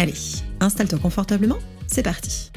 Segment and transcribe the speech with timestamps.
[0.00, 0.14] Allez,
[0.60, 2.52] installe-toi confortablement c'est parti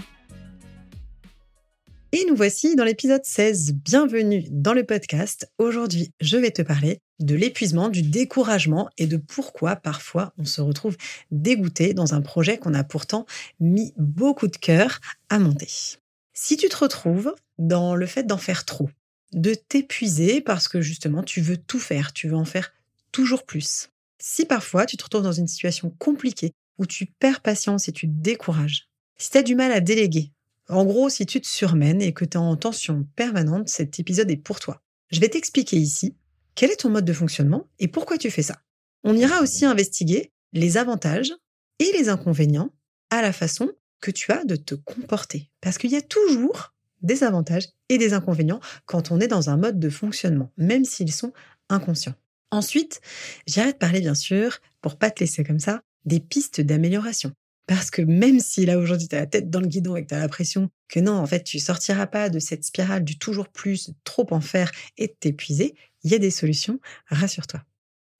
[2.11, 3.73] Et nous voici dans l'épisode 16.
[3.83, 5.51] Bienvenue dans le podcast.
[5.57, 10.61] Aujourd'hui, je vais te parler de l'épuisement, du découragement et de pourquoi parfois on se
[10.61, 10.97] retrouve
[11.31, 13.25] dégoûté dans un projet qu'on a pourtant
[13.59, 14.99] mis beaucoup de cœur
[15.29, 15.97] à monter.
[16.33, 18.91] Si tu te retrouves dans le fait d'en faire trop,
[19.33, 22.71] de t'épuiser parce que justement tu veux tout faire, tu veux en faire
[23.11, 23.89] toujours plus.
[24.19, 28.07] Si parfois tu te retrouves dans une situation compliquée où tu perds patience et tu
[28.07, 30.33] te décourages, si tu as du mal à déléguer,
[30.67, 34.31] en gros, si tu te surmènes et que tu es en tension permanente, cet épisode
[34.31, 34.81] est pour toi.
[35.11, 36.15] Je vais t'expliquer ici
[36.55, 38.57] quel est ton mode de fonctionnement et pourquoi tu fais ça.
[39.03, 41.33] On ira aussi investiguer les avantages
[41.77, 42.73] et les inconvénients
[43.11, 43.69] à la façon
[44.01, 45.51] que tu as de te comporter.
[45.61, 46.73] Parce qu'il y a toujours
[47.03, 51.13] des avantages et des inconvénients quand on est dans un mode de fonctionnement, même s'ils
[51.13, 51.31] sont
[51.69, 52.15] inconscients.
[52.49, 53.01] Ensuite,
[53.45, 57.31] j'irai te parler bien sûr, pour pas te laisser comme ça, des pistes d'amélioration.
[57.67, 60.09] Parce que même si là aujourd'hui tu as la tête dans le guidon et que
[60.09, 63.47] tu as l'impression que non, en fait, tu sortiras pas de cette spirale du toujours
[63.47, 67.63] plus, trop en faire et t'épuiser, il y a des solutions, rassure-toi.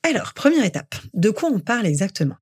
[0.03, 2.37] Alors, première étape, de quoi on parle exactement?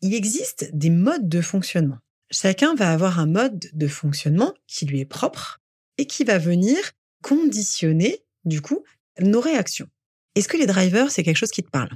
[0.00, 1.98] Il existe des modes de fonctionnement.
[2.30, 5.60] Chacun va avoir un mode de fonctionnement qui lui est propre
[5.98, 6.78] et qui va venir
[7.22, 8.84] conditionner, du coup,
[9.20, 9.88] nos réactions.
[10.34, 11.90] Est-ce que les drivers, c'est quelque chose qui te parle?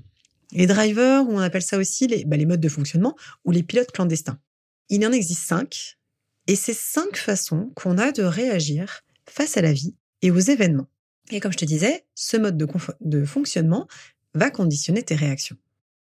[0.56, 3.62] Les drivers, ou on appelle ça aussi les, bah, les modes de fonctionnement ou les
[3.62, 4.40] pilotes clandestins.
[4.88, 5.98] Il en existe cinq,
[6.46, 10.88] et c'est cinq façons qu'on a de réagir face à la vie et aux événements.
[11.30, 13.86] Et comme je te disais, ce mode de, fonctionnement
[14.34, 15.56] va conditionner tes réactions.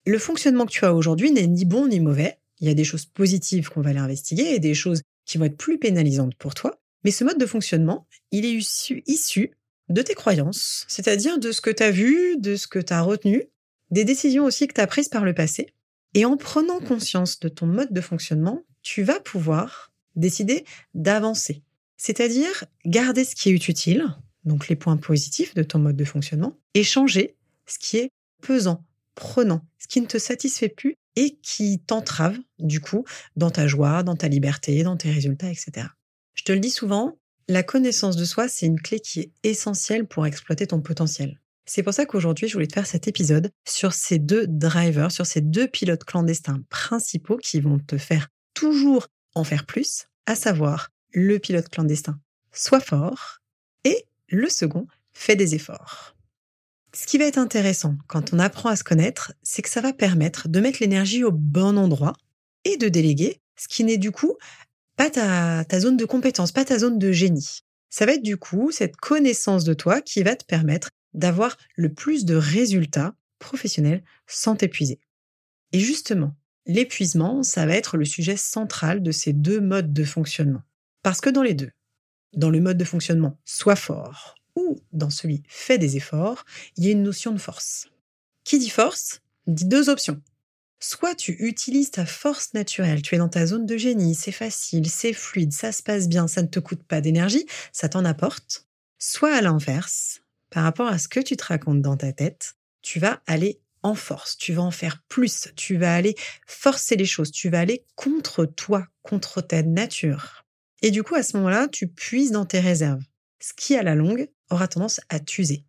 [0.07, 2.39] Le fonctionnement que tu as aujourd'hui n'est ni bon ni mauvais.
[2.61, 5.45] Il y a des choses positives qu'on va aller investiguer et des choses qui vont
[5.45, 6.81] être plus pénalisantes pour toi.
[7.05, 9.51] Mais ce mode de fonctionnement, il est issu, issu
[9.91, 13.03] de tes croyances, c'est-à-dire de ce que tu as vu, de ce que tu as
[13.03, 13.49] retenu,
[13.91, 15.73] des décisions aussi que tu as prises par le passé,
[16.15, 20.65] et en prenant conscience de ton mode de fonctionnement, tu vas pouvoir décider
[20.95, 21.63] d'avancer.
[21.97, 24.07] C'est-à-dire garder ce qui est utile,
[24.45, 27.37] donc les points positifs de ton mode de fonctionnement, et changer
[27.67, 28.11] ce qui est
[28.43, 28.85] pesant,
[29.15, 33.05] prenant, ce qui ne te satisfait plus et qui t'entrave, du coup,
[33.37, 35.89] dans ta joie, dans ta liberté, dans tes résultats, etc.
[36.35, 37.19] Je te le dis souvent,
[37.49, 41.41] la connaissance de soi, c'est une clé qui est essentielle pour exploiter ton potentiel.
[41.73, 45.25] C'est pour ça qu'aujourd'hui, je voulais te faire cet épisode sur ces deux drivers, sur
[45.25, 50.89] ces deux pilotes clandestins principaux qui vont te faire toujours en faire plus, à savoir
[51.13, 52.19] le pilote clandestin
[52.51, 53.39] Sois fort
[53.85, 56.17] et le second Fais des efforts.
[56.93, 59.93] Ce qui va être intéressant quand on apprend à se connaître, c'est que ça va
[59.93, 62.15] permettre de mettre l'énergie au bon endroit
[62.65, 64.37] et de déléguer, ce qui n'est du coup
[64.97, 67.61] pas ta, ta zone de compétence, pas ta zone de génie.
[67.91, 71.93] Ça va être du coup cette connaissance de toi qui va te permettre d'avoir le
[71.93, 75.01] plus de résultats professionnels sans t'épuiser.
[75.73, 80.63] Et justement, l'épuisement, ça va être le sujet central de ces deux modes de fonctionnement.
[81.03, 81.71] Parce que dans les deux,
[82.35, 86.45] dans le mode de fonctionnement sois fort ou dans celui fais des efforts,
[86.77, 87.89] il y a une notion de force.
[88.45, 90.21] Qui dit force dit deux options.
[90.79, 94.89] Soit tu utilises ta force naturelle, tu es dans ta zone de génie, c'est facile,
[94.89, 98.67] c'est fluide, ça se passe bien, ça ne te coûte pas d'énergie, ça t'en apporte.
[98.99, 102.99] Soit à l'inverse, par rapport à ce que tu te racontes dans ta tête, tu
[102.99, 106.15] vas aller en force, tu vas en faire plus, tu vas aller
[106.47, 110.45] forcer les choses, tu vas aller contre toi, contre ta nature.
[110.83, 113.03] Et du coup, à ce moment-là, tu puises dans tes réserves,
[113.41, 115.65] ce qui, à la longue, aura tendance à t'user.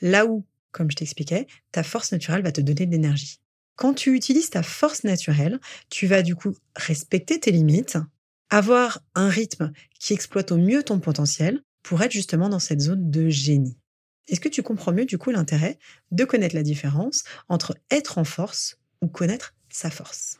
[0.00, 3.40] Là où, comme je t'expliquais, ta force naturelle va te donner de l'énergie.
[3.76, 5.58] Quand tu utilises ta force naturelle,
[5.88, 7.96] tu vas du coup respecter tes limites,
[8.50, 13.10] avoir un rythme qui exploite au mieux ton potentiel pour être justement dans cette zone
[13.10, 13.79] de génie.
[14.30, 15.78] Est-ce que tu comprends mieux du coup l'intérêt
[16.12, 20.38] de connaître la différence entre être en force ou connaître sa force?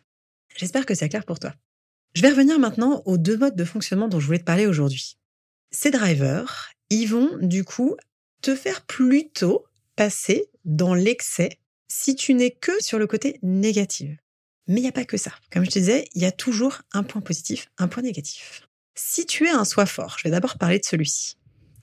[0.56, 1.54] J'espère que c'est clair pour toi.
[2.14, 5.18] Je vais revenir maintenant aux deux modes de fonctionnement dont je voulais te parler aujourd'hui.
[5.72, 7.96] Ces drivers, ils vont du coup
[8.42, 9.64] te faire plutôt
[9.96, 11.58] passer dans l'excès
[11.88, 14.16] si tu n'es que sur le côté négatif.
[14.68, 15.32] Mais il n'y a pas que ça.
[15.50, 18.68] Comme je te disais, il y a toujours un point positif, un point négatif.
[18.94, 21.36] Si tu es un soi fort, je vais d'abord parler de celui-ci.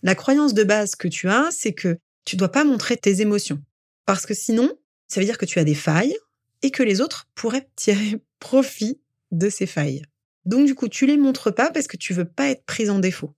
[0.03, 3.61] La croyance de base que tu as, c'est que tu dois pas montrer tes émotions.
[4.05, 4.71] Parce que sinon,
[5.07, 6.15] ça veut dire que tu as des failles
[6.61, 8.99] et que les autres pourraient tirer profit
[9.31, 10.03] de ces failles.
[10.45, 12.99] Donc du coup, tu les montres pas parce que tu veux pas être prise en
[12.99, 13.35] défaut.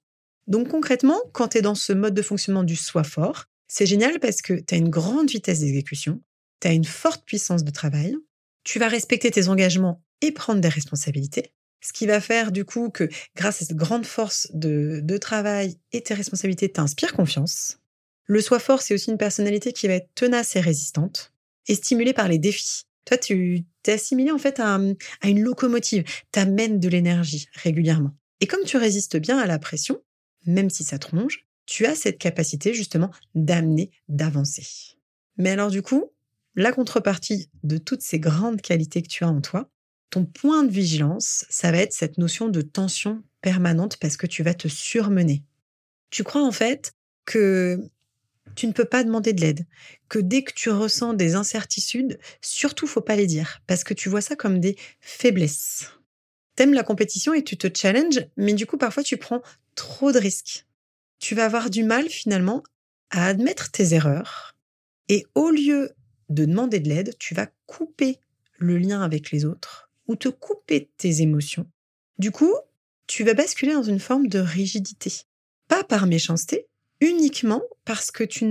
[0.48, 4.20] Donc concrètement, quand tu es dans ce mode de fonctionnement du soi fort, c'est génial
[4.20, 6.22] parce que tu as une grande vitesse d'exécution,
[6.60, 8.16] tu as une forte puissance de travail,
[8.64, 12.90] tu vas respecter tes engagements et prendre des responsabilités, ce qui va faire du coup
[12.90, 17.80] que grâce à cette grande force de, travail et tes responsabilités, t'inspires confiance.
[18.26, 21.34] Le soi fort, c'est aussi une personnalité qui va être tenace et résistante
[21.68, 22.84] et stimulée par les défis.
[23.06, 24.80] Toi, tu t'es assimilé en fait à,
[25.22, 28.16] à une locomotive, t'amènes de l'énergie régulièrement.
[28.40, 30.02] Et comme tu résistes bien à la pression,
[30.46, 34.96] même si ça tronche, tu as cette capacité justement d'amener, d'avancer.
[35.38, 36.12] Mais alors du coup,
[36.56, 39.70] la contrepartie de toutes ces grandes qualités que tu as en toi,
[40.10, 44.44] ton point de vigilance, ça va être cette notion de tension permanente parce que tu
[44.44, 45.44] vas te surmener.
[46.10, 46.94] Tu crois en fait
[47.26, 47.80] que
[48.56, 49.66] tu ne peux pas demander de l'aide,
[50.10, 54.10] que dès que tu ressens des incertitudes, surtout faut pas les dire parce que tu
[54.10, 55.92] vois ça comme des faiblesses.
[56.56, 59.42] T'aimes la compétition et tu te challenges, mais du coup parfois tu prends
[59.76, 60.66] trop de risques.
[61.20, 62.64] Tu vas avoir du mal finalement
[63.12, 64.56] à admettre tes erreurs
[65.08, 65.92] et au lieu
[66.30, 68.20] de demander de l'aide, tu vas couper
[68.58, 71.66] le lien avec les autres ou te couper tes émotions.
[72.18, 72.54] Du coup,
[73.08, 75.14] tu vas basculer dans une forme de rigidité.
[75.70, 76.68] Pas par méchanceté,
[77.00, 78.46] uniquement parce que tu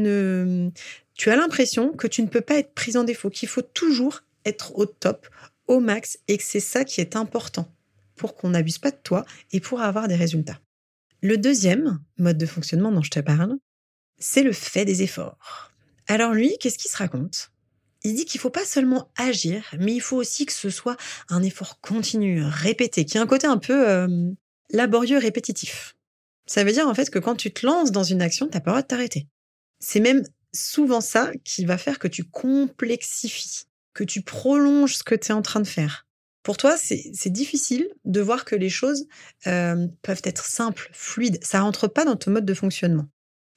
[1.14, 4.22] tu as l'impression que tu ne peux pas être pris en défaut, qu'il faut toujours
[4.44, 5.28] être au top,
[5.66, 7.68] au max et que c'est ça qui est important
[8.14, 10.60] pour qu'on n'abuse pas de toi et pour avoir des résultats.
[11.20, 13.58] Le deuxième mode de fonctionnement dont je te parle,
[14.18, 15.72] c'est le fait des efforts.
[16.06, 17.50] Alors lui, qu'est-ce qu'il se raconte?
[18.08, 20.96] Il dit qu'il faut pas seulement agir, mais il faut aussi que ce soit
[21.28, 24.30] un effort continu, répété, qui a un côté un peu euh,
[24.70, 25.94] laborieux, répétitif.
[26.46, 28.70] Ça veut dire en fait que quand tu te lances dans une action, t'as pas
[28.70, 29.26] le droit de t'arrêter.
[29.78, 30.24] C'est même
[30.54, 35.34] souvent ça qui va faire que tu complexifies, que tu prolonges ce que tu es
[35.34, 36.06] en train de faire.
[36.42, 39.06] Pour toi, c'est difficile de voir que les choses
[39.46, 41.44] euh, peuvent être simples, fluides.
[41.44, 43.06] Ça rentre pas dans ton mode de fonctionnement.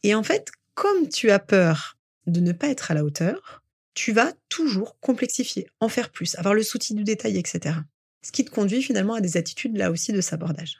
[0.04, 1.96] Et en fait, comme tu as peur
[2.28, 3.61] de ne pas être à la hauteur,
[3.94, 7.76] tu vas toujours complexifier, en faire plus, avoir le souci du détail, etc.
[8.24, 10.80] Ce qui te conduit finalement à des attitudes là aussi de sabordage.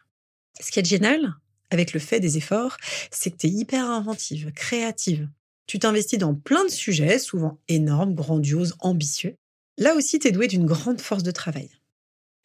[0.60, 1.36] Ce qui est génial
[1.70, 2.78] avec le fait des efforts,
[3.12, 5.30] c'est que tu es hyper inventive, créative.
[5.68, 9.36] Tu t'investis dans plein de sujets, souvent énormes, grandioses, ambitieux.
[9.78, 11.70] Là aussi, tu es doué d'une grande force de travail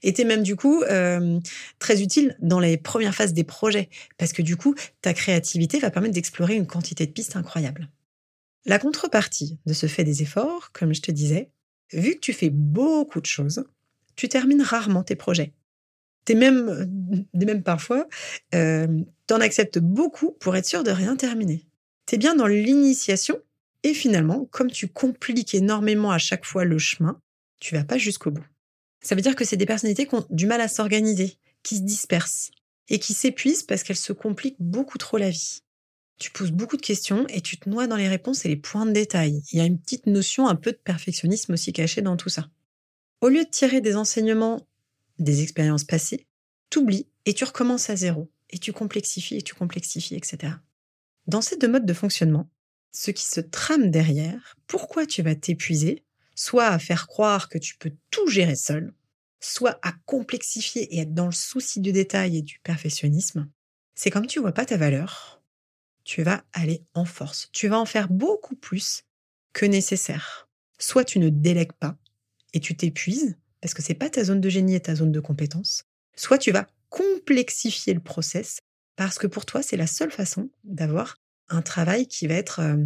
[0.03, 1.41] était même du coup euh,
[1.79, 5.91] très utile dans les premières phases des projets, parce que du coup, ta créativité va
[5.91, 7.89] permettre d'explorer une quantité de pistes incroyables.
[8.67, 11.51] La contrepartie de ce fait des efforts, comme je te disais,
[11.93, 13.65] vu que tu fais beaucoup de choses,
[14.17, 15.53] tu termines rarement tes projets.
[16.25, 18.09] T'es même, même parfois,
[18.55, 18.89] euh,
[19.29, 21.65] t'en acceptes beaucoup pour être sûr de rien terminer.
[22.07, 23.39] T'es bien dans l'initiation
[23.85, 27.21] et finalement, comme tu compliques énormément à chaque fois le chemin,
[27.61, 28.47] tu vas pas jusqu'au bout.
[29.01, 31.83] Ça veut dire que c'est des personnalités qui ont du mal à s'organiser, qui se
[31.83, 32.51] dispersent
[32.89, 35.63] et qui s'épuisent parce qu'elles se compliquent beaucoup trop la vie.
[36.19, 38.87] Tu poses beaucoup de questions et tu te noies dans les réponses et les points
[38.87, 39.43] de détail.
[39.53, 42.49] Il y a une petite notion un peu de perfectionnisme aussi cachée dans tout ça.
[43.21, 44.67] Au lieu de tirer des enseignements
[45.19, 46.27] des expériences passées,
[46.71, 48.31] t'oublies et tu recommences à zéro.
[48.51, 50.55] Et tu complexifies et tu complexifies, etc.
[51.27, 52.49] Dans ces deux modes de fonctionnement,
[52.93, 56.05] ce qui se trame derrière, pourquoi tu vas t'épuiser,
[56.37, 58.95] soit à faire croire que tu peux tout gérer seul,
[59.41, 63.49] soit à complexifier et être dans le souci du détail et du perfectionnisme,
[63.95, 65.43] c'est comme tu vois pas ta valeur,
[66.07, 67.51] tu vas aller en force.
[67.53, 69.03] Tu vas en faire beaucoup plus
[69.53, 70.49] que nécessaire.
[70.79, 71.97] Soit tu ne délègues pas
[72.55, 75.21] et tu t'épuises parce que c'est pas ta zone de génie et ta zone de
[75.21, 75.85] compétence,
[76.15, 78.61] soit tu vas complexifier le process
[78.95, 81.17] parce que pour toi, c'est la seule façon d'avoir
[81.49, 82.85] un travail qui va être euh,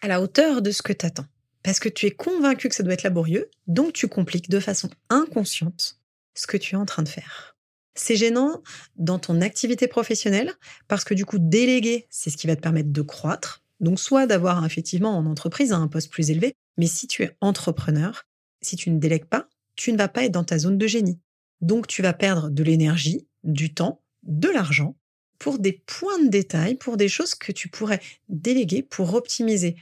[0.00, 1.26] à la hauteur de ce que tu attends
[1.64, 4.88] parce que tu es convaincu que ça doit être laborieux, donc tu compliques de façon
[5.10, 5.98] inconsciente
[6.34, 7.51] ce que tu es en train de faire.
[7.94, 8.62] C'est gênant
[8.96, 10.52] dans ton activité professionnelle
[10.88, 13.62] parce que du coup, déléguer, c'est ce qui va te permettre de croître.
[13.80, 18.24] Donc, soit d'avoir effectivement en entreprise un poste plus élevé, mais si tu es entrepreneur,
[18.62, 21.18] si tu ne délègues pas, tu ne vas pas être dans ta zone de génie.
[21.60, 24.96] Donc, tu vas perdre de l'énergie, du temps, de l'argent
[25.38, 29.76] pour des points de détail, pour des choses que tu pourrais déléguer pour optimiser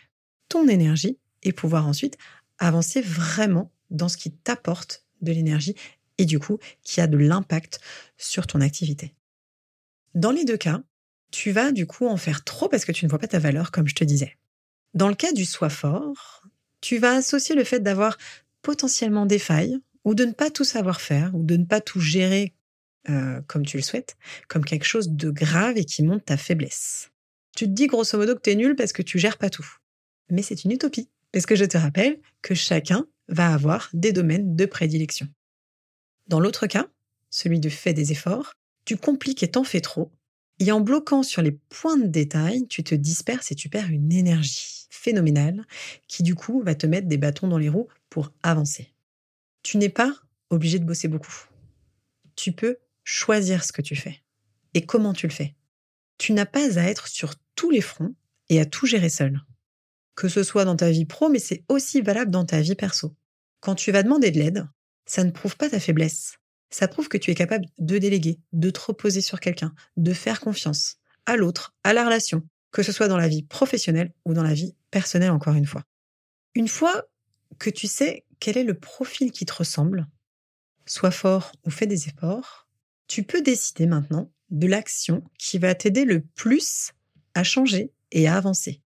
[0.49, 2.17] ton énergie et pouvoir ensuite
[2.59, 5.75] avancer vraiment dans ce qui t'apporte de l'énergie
[6.21, 7.81] et du coup qui a de l'impact
[8.17, 9.15] sur ton activité.
[10.15, 10.83] Dans les deux cas,
[11.33, 13.71] tu vas du coup en faire trop parce que tu ne vois pas ta valeur
[13.71, 14.37] comme je te disais.
[14.95, 16.43] Dans le cas du soi fort,
[16.81, 18.19] tu vas associer le fait d'avoir
[18.63, 22.01] potentiellement des failles ou de ne pas tout savoir faire ou de ne pas tout
[22.01, 22.55] gérer
[23.09, 24.17] euh, comme tu le souhaites,
[24.49, 27.11] comme quelque chose de grave et qui monte ta faiblesse.
[27.57, 29.67] Tu te dis grosso modo que tu es nul parce que tu gères pas tout.
[30.31, 31.09] Mais c'est une utopie.
[31.33, 35.29] Parce que je te rappelle que chacun va avoir des domaines de prédilection.
[36.31, 36.87] Dans l'autre cas,
[37.29, 40.13] celui de fais des efforts, tu compliques et t'en fais trop.
[40.61, 44.13] Et en bloquant sur les points de détail, tu te disperses et tu perds une
[44.13, 45.67] énergie phénoménale
[46.07, 48.93] qui du coup va te mettre des bâtons dans les roues pour avancer.
[49.65, 50.15] Tu n'es pas
[50.51, 51.49] obligé de bosser beaucoup.
[52.37, 54.23] Tu peux choisir ce que tu fais
[54.75, 55.57] et comment tu le fais.
[56.17, 58.15] Tu n'as pas à être sur tous les fronts
[58.51, 59.41] et à tout gérer seul.
[60.15, 63.17] Que ce soit dans ta vie pro, mais c'est aussi valable dans ta vie perso.
[63.59, 64.69] Quand tu vas demander de l'aide,
[65.11, 66.39] ça ne prouve pas ta faiblesse.
[66.71, 70.39] Ça prouve que tu es capable de déléguer, de te reposer sur quelqu'un, de faire
[70.39, 74.45] confiance à l'autre, à la relation, que ce soit dans la vie professionnelle ou dans
[74.45, 75.83] la vie personnelle encore une fois.
[76.55, 77.09] Une fois
[77.59, 80.07] que tu sais quel est le profil qui te ressemble,
[80.87, 82.69] sois fort ou fais des efforts,
[83.09, 86.93] tu peux décider maintenant de l'action qui va t'aider le plus
[87.35, 88.81] à changer et à avancer.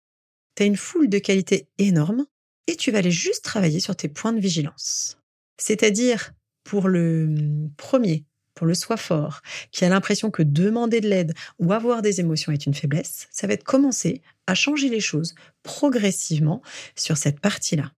[0.55, 2.27] Tu as une foule de qualités énormes
[2.67, 5.17] et tu vas aller juste travailler sur tes points de vigilance.
[5.61, 6.33] C'est-à-dire,
[6.65, 8.25] pour le hum, premier,
[8.55, 12.53] pour le soi fort, qui a l'impression que demander de l'aide ou avoir des émotions
[12.53, 16.63] est une faiblesse, ça va être commencer à changer les choses progressivement
[16.97, 17.93] sur cette partie-là.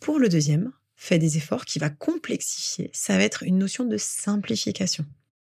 [0.00, 3.96] Pour le deuxième, fais des efforts qui va complexifier, ça va être une notion de
[3.96, 5.04] simplification.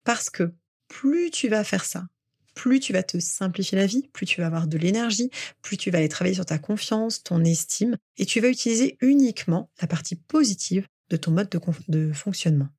[0.04, 0.54] Parce que
[0.88, 2.06] plus tu vas faire ça,
[2.54, 5.30] plus tu vas te simplifier la vie, plus tu vas avoir de l'énergie,
[5.62, 9.70] plus tu vas aller travailler sur ta confiance, ton estime, et tu vas utiliser uniquement
[9.82, 11.50] la partie positive de ton mode
[11.88, 12.70] de, fonctionnement.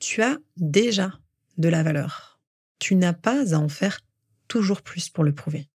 [0.00, 1.18] Tu as déjà
[1.56, 2.40] de la valeur.
[2.78, 4.00] Tu n'as pas à en faire
[4.48, 5.68] toujours plus pour le prouver.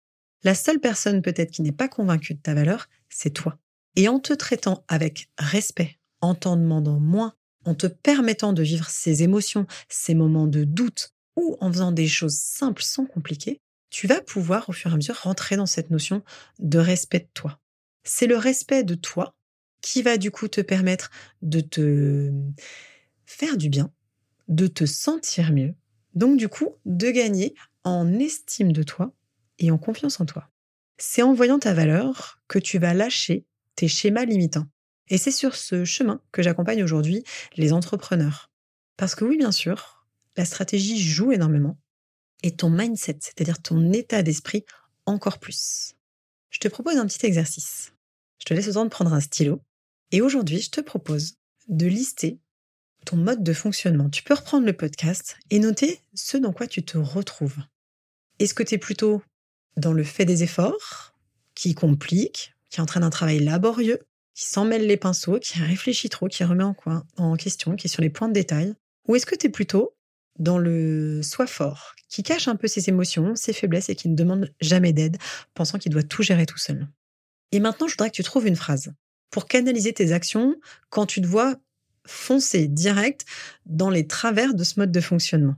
[0.44, 3.58] La seule personne peut-être qui n'est pas convaincue de ta valeur, c'est toi.
[3.96, 8.88] Et en te traitant avec respect, en t'en demandant moins, en te permettant de vivre
[8.88, 14.06] ces émotions, ces moments de doute, ou en faisant des choses simples sans compliquer, tu
[14.06, 16.22] vas pouvoir au fur et à mesure rentrer dans cette notion
[16.58, 17.58] de respect de toi.
[18.04, 19.34] C'est le respect de toi
[19.80, 21.10] qui va du coup te permettre
[21.42, 22.30] de te
[23.26, 23.92] faire du bien,
[24.48, 25.74] de te sentir mieux,
[26.14, 27.54] donc du coup de gagner
[27.84, 29.12] en estime de toi
[29.58, 30.50] et en confiance en toi.
[30.98, 34.66] C'est en voyant ta valeur que tu vas lâcher tes schémas limitants.
[35.08, 37.24] Et c'est sur ce chemin que j'accompagne aujourd'hui
[37.56, 38.50] les entrepreneurs.
[38.96, 40.06] Parce que oui, bien sûr,
[40.36, 41.78] la stratégie joue énormément
[42.42, 44.64] et ton mindset, c'est-à-dire ton état d'esprit,
[45.06, 45.94] encore plus.
[46.50, 47.92] Je te propose un petit exercice.
[48.38, 49.62] Je te laisse le temps de prendre un stylo
[50.10, 51.34] et aujourd'hui, je te propose
[51.68, 52.38] de lister
[53.04, 54.08] ton mode de fonctionnement.
[54.10, 57.56] Tu peux reprendre le podcast et noter ce dans quoi tu te retrouves.
[58.38, 59.22] Est-ce que tu es plutôt
[59.76, 61.14] dans le fait des efforts,
[61.54, 64.00] qui complique, qui entraîne un travail laborieux,
[64.34, 66.76] qui s'en mêle les pinceaux, qui réfléchit trop, qui remet en,
[67.16, 68.74] en question, qui est sur les points de détail?
[69.06, 69.94] Ou est-ce que tu es plutôt
[70.38, 74.14] dans le soi fort, qui cache un peu ses émotions, ses faiblesses et qui ne
[74.14, 75.18] demande jamais d'aide,
[75.54, 76.86] pensant qu'il doit tout gérer tout seul?
[77.52, 78.92] Et maintenant, je voudrais que tu trouves une phrase
[79.30, 80.56] pour canaliser tes actions
[80.90, 81.56] quand tu te vois
[82.06, 83.24] foncer direct
[83.66, 85.56] dans les travers de ce mode de fonctionnement.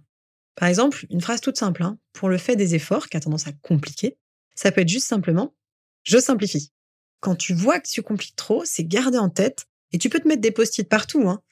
[0.56, 3.46] Par exemple, une phrase toute simple, hein, pour le fait des efforts, qui a tendance
[3.46, 4.16] à compliquer,
[4.54, 5.54] ça peut être juste simplement
[6.02, 6.72] je simplifie.
[7.20, 10.26] Quand tu vois que tu compliques trop, c'est garder en tête, et tu peux te
[10.26, 11.42] mettre des post-it partout, hein,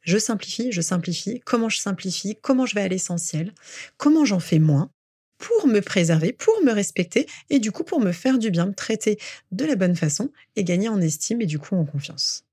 [0.00, 1.40] je simplifie, je simplifie.
[1.40, 3.52] Comment je simplifie Comment je vais à l'essentiel
[3.96, 4.90] Comment j'en fais moins
[5.38, 8.74] pour me préserver, pour me respecter et du coup pour me faire du bien, me
[8.74, 9.18] traiter
[9.52, 12.44] de la bonne façon et gagner en estime et du coup en confiance.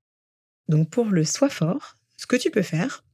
[0.68, 3.04] Donc pour le soi fort, ce que tu peux faire,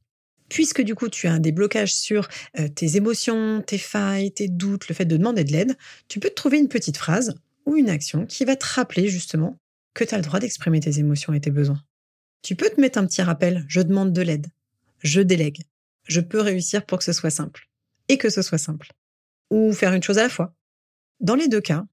[0.49, 2.27] puisque du coup tu as des blocages sur
[2.59, 6.29] euh, tes émotions, tes failles, tes doutes, le fait de demander de l'aide, tu peux
[6.29, 7.35] te trouver une petite phrase
[7.65, 9.59] ou une action qui va te rappeler justement
[9.93, 11.81] que tu as le droit d'exprimer tes émotions et tes besoins.
[12.41, 14.47] Tu peux te mettre un petit rappel, je demande de l'aide,
[15.03, 15.61] je délègue,
[16.07, 17.69] je peux réussir pour que ce soit simple,
[18.07, 18.91] et que ce soit simple,
[19.49, 20.53] ou faire une chose à la fois.
[21.19, 21.85] Dans les deux cas,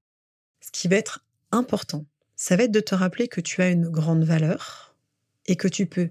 [0.61, 3.89] ce qui va être important, ça va être de te rappeler que tu as une
[3.89, 4.95] grande valeur
[5.45, 6.09] et que tu peux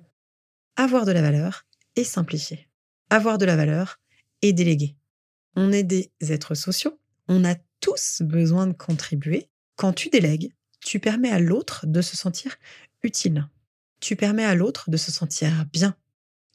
[0.77, 2.69] avoir de la valeur et simplifier.
[3.11, 4.01] Avoir de la valeur
[4.43, 4.97] et déléguer.
[5.55, 6.99] On est des êtres sociaux,
[7.29, 9.49] on a tous besoin de contribuer.
[9.77, 12.57] Quand tu délègues, tu permets à l'autre de se sentir
[13.03, 13.49] utile
[14.01, 15.97] tu permets à l'autre de se sentir bien.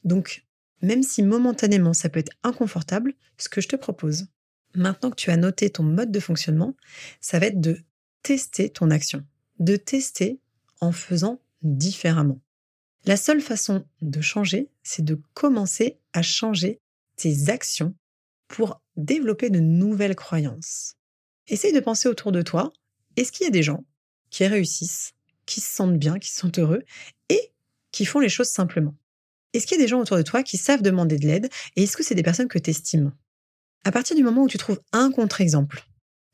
[0.04, 0.44] Donc,
[0.80, 4.26] même si momentanément ça peut être inconfortable, ce que je te propose,
[4.74, 6.74] maintenant que tu as noté ton mode de fonctionnement,
[7.20, 7.80] ça va être de
[8.22, 9.24] tester ton action,
[9.58, 10.38] de tester
[10.80, 12.40] en faisant différemment.
[13.04, 16.80] La seule façon de changer, c'est de commencer à changer
[17.16, 17.94] tes actions
[18.48, 20.96] pour développer de nouvelles croyances.
[21.48, 22.72] Essaye de penser autour de toi,
[23.16, 23.84] est-ce qu'il y a des gens
[24.30, 25.14] qui réussissent
[25.46, 26.84] qui se sentent bien, qui sentent heureux
[27.28, 27.52] et
[27.90, 28.94] qui font les choses simplement?
[29.52, 31.82] Est-ce qu'il y a des gens autour de toi qui savent demander de l'aide et
[31.82, 33.12] est-ce que c'est des personnes que tu estimes
[33.84, 35.84] À partir du moment où tu trouves un contre-exemple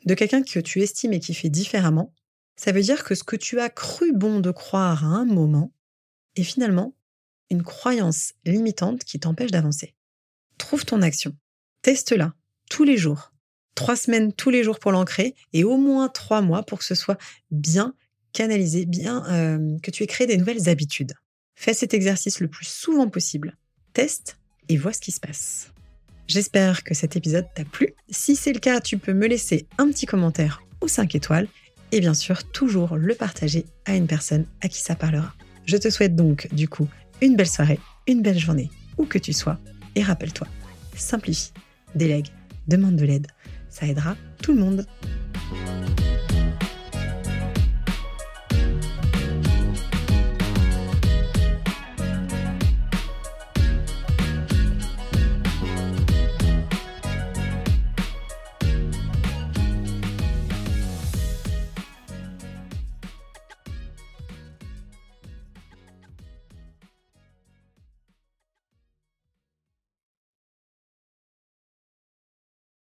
[0.05, 2.13] de quelqu'un que tu estimes et qui fait différemment,
[2.57, 5.73] ça veut dire que ce que tu as cru bon de croire à un moment
[6.37, 6.95] est finalement
[7.51, 9.95] une croyance limitante qui t'empêche d'avancer.
[10.59, 11.35] trouve ton action.
[11.83, 12.35] Teste-la
[12.69, 13.33] tous les jours.
[13.75, 16.95] Trois semaines tous les jours pour l'ancrer et au moins trois mois pour que ce
[16.95, 17.17] soit
[17.51, 17.95] bien
[18.33, 21.15] canalisé, bien euh, que tu aies créé des nouvelles habitudes.
[21.55, 23.57] Fais cet exercice le plus souvent possible.
[23.95, 24.37] Teste
[24.69, 25.73] et vois ce qui se passe.
[26.29, 27.95] J'espère que cet épisode t'a plu.
[28.11, 31.49] Si c'est le cas, tu peux me laisser un petit commentaire ou 5 étoiles
[31.91, 35.33] et bien sûr toujours le partager à une personne à qui ça parlera.
[35.65, 36.87] Je te souhaite donc du coup
[37.23, 39.59] une belle soirée, une belle journée, où que tu sois,
[39.95, 40.47] et rappelle-toi,
[40.95, 41.53] simplifie,
[41.95, 42.29] délègue,
[42.69, 43.29] demande de l'aide,
[43.71, 44.87] ça aidera tout le monde.